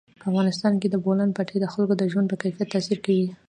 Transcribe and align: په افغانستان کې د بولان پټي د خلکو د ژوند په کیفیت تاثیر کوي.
په 0.19 0.25
افغانستان 0.29 0.73
کې 0.81 0.87
د 0.89 0.95
بولان 1.03 1.29
پټي 1.37 1.57
د 1.61 1.65
خلکو 1.73 1.93
د 1.97 2.03
ژوند 2.11 2.27
په 2.29 2.37
کیفیت 2.41 2.67
تاثیر 2.73 2.97
کوي. 3.05 3.27